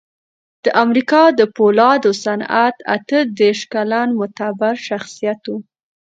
د 0.63 0.65
امریکا 0.83 1.23
د 1.39 1.41
پولادو 1.55 2.11
صنعت 2.25 2.75
اته 2.95 3.19
دېرش 3.39 3.59
کلن 3.73 4.07
معتبر 4.19 4.73
شخصیت 4.87 5.41
و 5.49 5.55